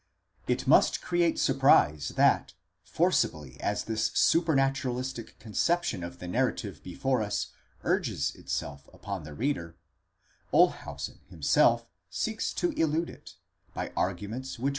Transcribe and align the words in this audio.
¢ 0.47 0.49
It 0.51 0.65
must 0.65 0.99
create 0.99 1.37
surprise 1.37 2.13
that,. 2.15 2.55
forcibly 2.83 3.59
as 3.61 3.83
this 3.83 4.09
supranaturalistic 4.09 5.37
conception 5.37 6.03
of 6.03 6.17
the 6.17 6.27
narrative 6.27 6.81
before 6.81 7.21
us 7.21 7.51
urges. 7.83 8.33
itself 8.33 8.89
upon 8.91 9.25
the 9.25 9.35
reader, 9.35 9.77
Olshausen 10.51 11.19
himself 11.27 11.87
seeks 12.09 12.51
to 12.53 12.71
elude 12.71 13.11
it, 13.11 13.35
by 13.75 13.93
arguments 13.95 14.57
which. 14.57 14.69